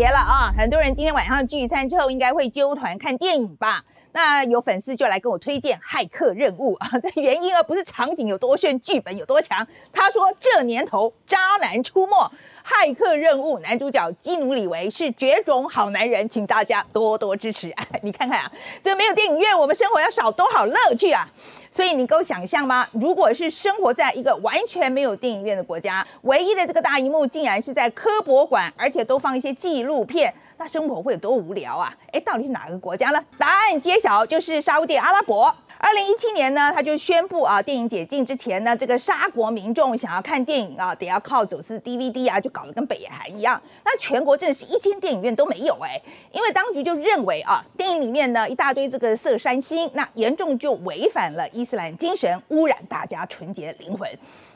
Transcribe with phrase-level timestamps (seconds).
[0.00, 3.84] 节了啊，很多人今天晚上聚餐之后应该会揪团看电影吧？
[4.12, 9.66] 那有粉丝就来跟我推荐《骇客任务》啊， 这原因啊不是场景有多炫，剧本有多强。
[9.92, 12.12] 他说这年头渣男出没，
[12.66, 17.72] 《骇客任务》男主角基努里维是绝种好男人，请大家多多支持。
[18.02, 18.50] 你看看啊，
[18.82, 21.28] 这没有电影院，我们生活要少多少乐趣啊！
[21.70, 22.88] 所以你够想象吗？
[22.92, 31.96] 如果是生活在一个完全没有电影院的国家，唯一的这个大荧幕竟然是在科博馆，而且都放一些纪录片，那生活会有多无聊啊？
[32.12, 33.24] 哎，到底是哪个国家呢？
[33.38, 35.50] 答案揭晓，就是沙地阿拉伯。
[35.78, 43.58] 二零一七年呢，他就宣布啊，电影解禁之前呢，这个沙国民众想要看电影啊，得要靠走私 DVD 啊，就搞得跟北韩一样。
[43.86, 45.98] 那全国真的是一间电影院都没有哎，
[46.30, 54.06] 因为当局就认为啊，电影里面呢一大堆这个色山星，那严重就违反了伊斯兰精神，污染大家纯洁的灵魂。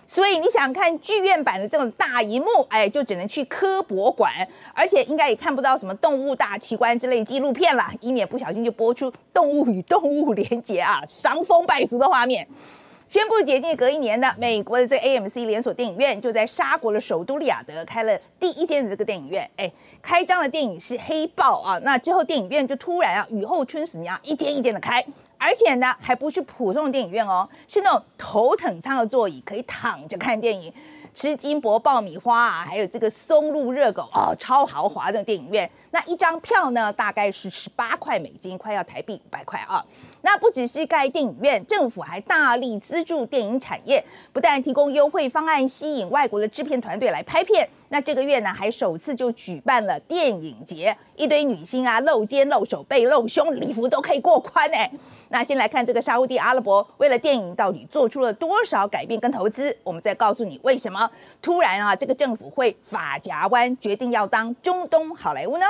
[0.07, 4.33] 所以你想看剧院版的这种大荧幕，哎，就只能去科博馆，
[4.75, 12.47] 而且应该也看不到什么动物大奇观之类纪录片了，以免不小心就播出动物与动物连结啊，伤风败俗的画面。
[13.15, 19.49] 宣布解禁隔一年的，美国的这 AMC 连锁电影院就在沙国的首都利雅得开了第一间的这个电影院。
[19.57, 19.71] 哎，
[20.03, 25.01] 开张的电影是《黑豹》啊，那之后电影院就突然啊雨后春笋一样一间一间的开，
[25.39, 30.73] 而且呢还不是普通的电影院哦，是那种头等舱的座椅，可以躺着看电影。
[31.15, 35.71] 吃金箔爆米花啊，还有这个松露热狗哦，超豪华的电影院。
[35.93, 39.85] 那一张票呢，大概是十八块美金，快要台币五百块啊。
[40.23, 47.69] 那不只是盖电影院，政府还大力资助电影产业，不但提供优惠方案，吸引外国的制片团队来拍片。
[47.95, 54.91] 那这个月呢，还首次就举办了电影节，一堆女星啊，露肩、露手背、露胸，礼服都可以过关哎。
[55.29, 61.09] 那先来看这个沙地阿拉伯为了电影到底做出了多少改变跟投资，我们再告诉你为什么
[61.41, 65.67] 突然啊，这个政府会法夹湾，决定要当中东好莱坞呢？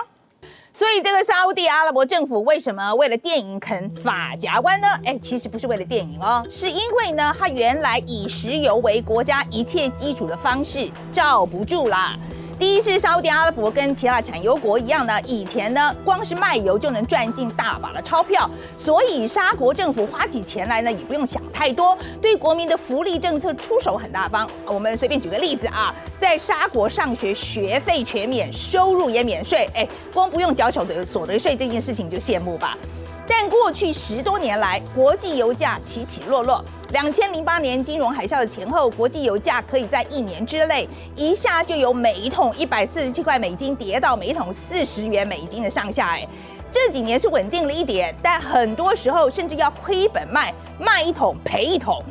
[0.73, 4.89] 所以这个沙地阿拉伯政府为什么为了电影肯法夹湾呢？
[5.05, 12.19] 哎，其实不是为了电影哦，是因为呢，它原来以石油为国家一切基础的方式罩不住啦。
[12.57, 24.49] 第一是沙特阿拉伯跟其他产油国一样呢，以前呢光是卖油就能赚进大把的钞票，所以沙国政府花起钱来呢也不用想太多，对国民的福利政策出手很大方。
[24.67, 32.79] 我们随便举个例子啊，在沙国上学学费全免，收入也免税，哎，光不用缴所得所得税这件事情就羡慕吧。
[33.27, 36.63] 但过去十多年来，国际油价起起落落。
[36.91, 46.09] 两千零八年金融海啸的前后，国际油价可以在一年之内一下就由每一桶一百四十七块美金跌到每一桶四十元美金的上下。
[46.09, 46.29] 哎，
[46.71, 52.03] 这几年是稳定了一点，但很多时候甚至要亏本卖，卖一桶赔一桶。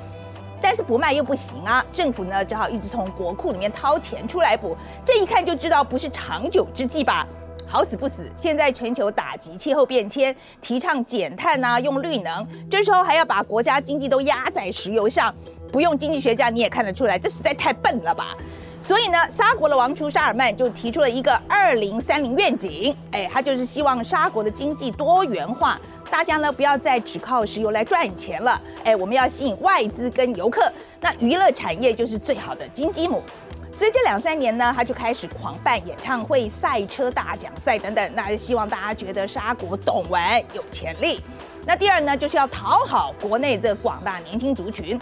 [0.60, 4.76] 但是不卖又不行啊，政府呢只好一直从国库里面掏钱出来补。
[5.06, 7.28] 这一看就知道不是长久之计吧。
[7.74, 15.34] 好死不死，现在全球打击气候变迁，提倡减碳啊，用绿能，这时候还要把国家经济都压在石油上，
[15.72, 18.38] 不用经济学家你也看得出来，这实在太笨了吧？
[18.80, 25.82] 所以呢，沙国的王储沙尔曼就提出了一个二零三零愿景，哎，他就是希望沙国的经济多元化，
[26.12, 33.24] 大家呢不要再只靠石油来赚钱了，哎，我们要吸引外资跟游客，那娱乐产业就是最好的金鸡母。
[33.76, 41.24] 所以这两三年呢，他就开始狂办演唱会、赛车大奖赛等等，那希望大家觉得沙国懂玩有潜力。
[41.66, 45.00] 那第二呢，就是要讨好国内这广大年轻族群。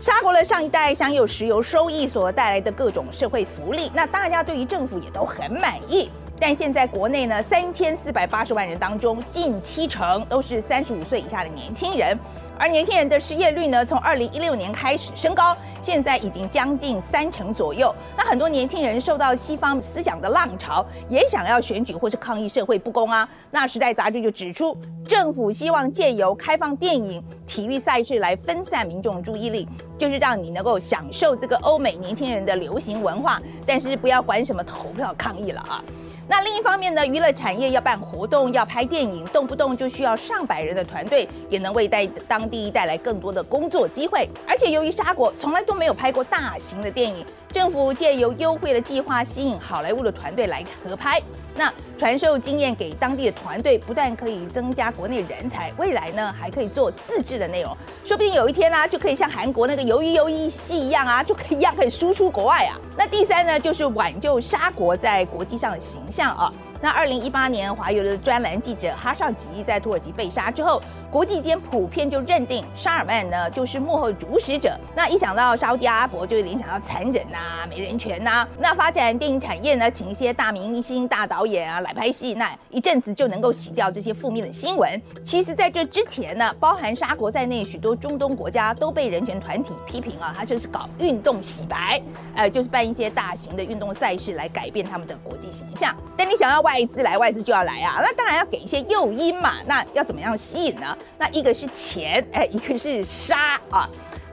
[0.00, 6.10] 沙国的上一代享有石油收益所带来的各种社会福利，那大家对于政府也都很满意。
[6.40, 12.18] 但现在国内呢，三千四百八十万人当中，近七成都是三十五岁以下的年轻人。
[12.60, 17.90] 而年轻人的失业率呢，从二零一六年开始升高，现在已经将近三成左右。
[18.14, 23.26] 那很多年轻人受到西方思想的浪潮，也想要选举或是抗议社会不公啊。
[23.50, 24.76] 那时代杂志就指出，
[25.08, 29.66] 政府希望借由开放电影、体育赛事来分散民众注意力，
[29.96, 35.82] 就是让你能够享受这个欧美年轻人的流行文化，但是不要管什么投票抗议了啊。
[36.30, 44.28] 那另一方面呢，娱乐产业要办活动、要拍电影，动不动就需要上百人的团队，也能为带当地带来更多的工作机会。
[44.46, 51.20] 而且由于沙国从来都没有拍过大型的电影，政府借由优惠的计划吸引好莱坞的团队来合拍。
[51.56, 51.68] 那
[52.00, 57.76] 传授经验给当地的团队，不但可以增加国内人才，未来呢还可以做自制的内容，
[58.06, 62.80] 说不定有一天呢就可以像韩国那个鱿鱼鱿鱼戏一样啊，就可以一样可以输出国外啊。
[62.96, 66.50] 那第三呢，就是挽救沙国在国际上的形象啊。
[66.82, 70.80] 那二零一八年，华邮的专栏记者哈绍吉在土耳其被杀之后，
[71.10, 74.74] 国际间普遍就认定沙尔曼呢就是幕后主使者。
[74.96, 78.48] 那一想到沙特阿拉伯，就会联想到残忍呐、没人权呐。
[78.58, 85.00] 那发展电影产业呢，请一些大明星、大导演啊来拍戏，那一阵子就能够洗掉这些负面的新闻。
[85.22, 92.00] 其实，在这之前呢，包含沙国在内，许多中东国家都被人权团体批评啊，他就是搞运动洗白，
[92.34, 95.96] 呃，就是办一些大型的运动赛事来改变他们的国际形象。
[96.16, 99.54] 但你想要外资来，外资就要来啊，那当然要给一些诱因嘛。
[99.66, 100.96] 那要怎么样吸引呢？
[101.18, 103.88] 那一个是钱，哎，一个是沙啊。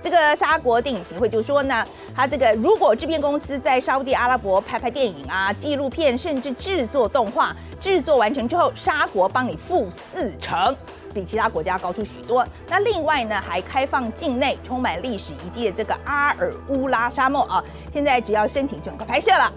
[0.10, 10.74] 这个沙国电影协会就说呢，他这个如果制片公司在沙地阿拉伯拍拍电影啊、纪录片，甚至制作动画，制作完成之后，沙国帮你付四成，
[11.14, 12.48] 比其他国家高出许多。
[12.70, 17.62] 那另外呢，还开放境内充满历史遗迹的这个阿尔乌拉沙漠啊，
[17.92, 19.52] 现在只要申请就能够拍摄了。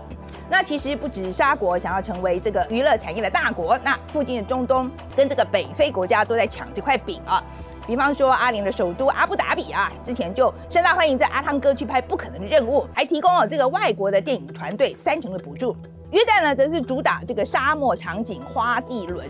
[0.48, 7.40] 那其实不止沙国想要成为这个娱乐产业的大国，那附近的中东跟这个北非国家都在抢这块饼啊。
[7.86, 15.76] 比方说阿联的首都阿布达比啊，之前就盛大欢迎在阿汤哥去拍《不可能的任务》，还提供了这个外国的电影团队三成的补助。
[16.12, 19.26] 约旦呢，则是主打这个沙漠场景，花地轮。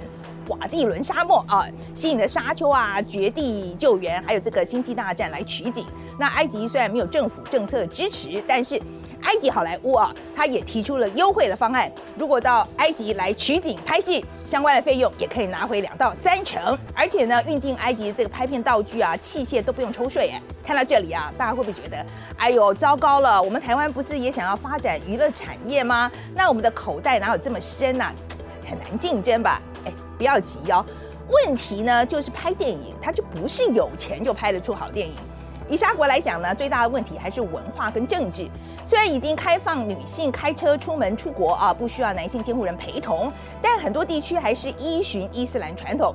[0.48, 1.64] 瓦地伦沙漠啊，
[1.94, 5.86] 吸引了沙丘啊、绝地救援，还有这个星际大战来取景。
[6.18, 8.80] 那埃及虽然没有政府政策支持，但是
[9.22, 11.90] 埃及好莱坞啊，他也提出了优惠的方案。
[12.16, 16.78] 如果到埃及来取景拍戏，相关的费用也可以拿回两到三成。
[16.94, 20.30] 而且呢，运进埃及这个拍片道具啊、器械都不用抽税。
[20.30, 22.04] 哎，看到这里啊，大家会不会觉得，
[22.36, 23.40] 哎呦，糟糕了！
[23.40, 26.10] 我们台湾不是也想要发展娱乐产业吗？
[26.34, 28.12] 那我们的口袋哪有这么深呐？
[28.68, 29.60] 很难竞争吧？
[29.84, 30.84] 哎，不要急哦。
[31.28, 35.14] 问题呢，就是拍电影，它就不是有钱就拍得出好电影。
[35.70, 38.48] 以沙国来讲呢，最大的问题还是文化跟政治。
[38.84, 43.32] 虽然已经开放女性开车出门出国啊，不需要男性监护人陪同，
[43.62, 46.12] 但很多地区还是依循伊斯兰传统。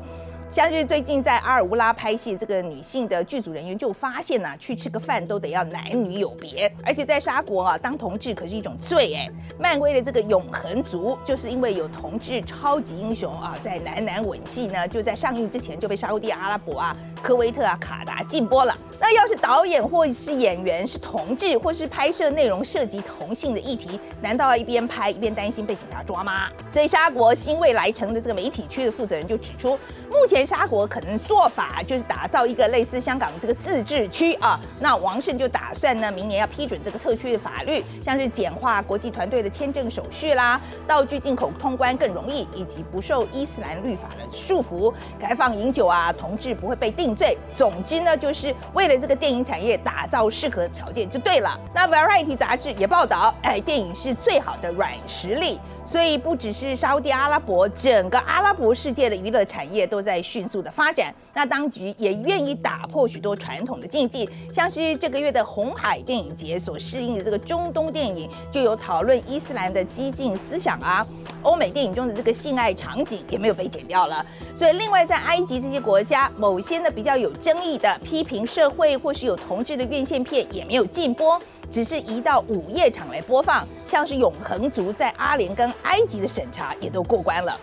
[0.55, 9.29] 像是最近在阿尔乌拉拍戏，这个女性的剧组人员就发现呐，去吃个饭都得要男女有别，而且在沙国啊，当同志可是一种罪哎。
[9.59, 18.73] 漫威的这个永恒族，就是因为有同志超级英雄啊，在男男吻戏呢，就在上映之前就被沙地阿拉伯啊、科威特啊、卡达禁播了。
[18.97, 26.49] 那要是导演或是演员是同志，或是拍摄内容涉及同性的议题，难道要一边拍一边担心被警察抓吗？
[26.69, 29.77] 所以沙国新未来城的这个媒体区的负责人就指出，
[30.09, 30.44] 目前。
[30.45, 47.37] 沙国可能做法就是打造一个类似香港这个自治区啊，那王胜就打算呢，明年要批准这个特区的法律，像是简化国际团队的签证手续啦，道具进口通关更容易，以及不受伊斯兰律法的束缚，开放饮酒啊，同志不会被定罪。
[47.55, 51.59] 总之呢，就是为了这个电影产业打造适合的条件就对了。
[51.73, 60.21] 那 Variety 杂志也报道，哎，电影是最好的软实力，所以不只是沙地阿拉伯，整个阿拉伯世界的娱乐产业都在。
[60.25, 71.05] 迅速的发展，那当局也愿意打破许多传统的禁忌，像是这个月的红海电影节所适应的这个中东电影，就有讨论伊斯兰的激进思想啊，
[71.43, 74.25] 欧美电影中的这个性爱场景也没有被剪掉了。
[74.55, 81.39] 所以，另外在埃及这些国家，某些呢比较有争议的批评社会或是有同志的院线片也没有禁播，
[81.69, 87.59] 只是移到午夜场来播放，像是《永恒族》在阿联跟埃及的审查也都过关了。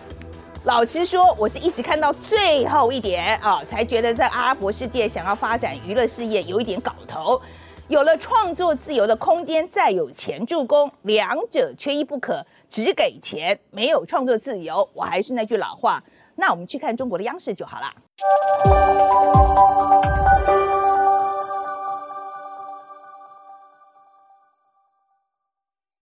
[0.65, 7.41] 老实说，我是一直看到最后一点啊，才觉得在阿拉伯世界想要发展娱乐事业有一点搞头。
[7.89, 12.45] 有了创作自由的空间，再有钱助攻，两者缺一不可。
[12.69, 16.01] 只给钱，没有创作自由，我还是那句老话，
[16.35, 17.93] 那我们去看中国的央视就好了。